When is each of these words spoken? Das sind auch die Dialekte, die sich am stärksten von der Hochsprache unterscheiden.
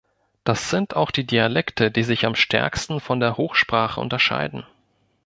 Das 0.45 0.71
sind 0.71 0.95
auch 0.95 1.11
die 1.11 1.27
Dialekte, 1.27 1.91
die 1.91 2.01
sich 2.01 2.25
am 2.25 2.33
stärksten 2.33 2.99
von 2.99 3.19
der 3.19 3.37
Hochsprache 3.37 4.01
unterscheiden. 4.01 4.65